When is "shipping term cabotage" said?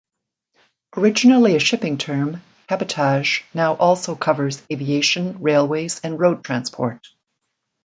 1.59-3.41